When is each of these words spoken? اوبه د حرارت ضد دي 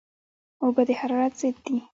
اوبه 0.63 0.81
د 0.87 0.89
حرارت 0.99 1.33
ضد 1.41 1.57
دي 1.65 1.77